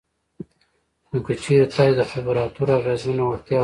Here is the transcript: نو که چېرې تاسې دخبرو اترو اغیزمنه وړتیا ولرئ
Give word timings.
نو 1.11 1.17
که 1.25 1.33
چېرې 1.43 1.65
تاسې 1.73 1.93
دخبرو 1.99 2.41
اترو 2.45 2.73
اغیزمنه 2.79 3.23
وړتیا 3.25 3.51
ولرئ 3.55 3.59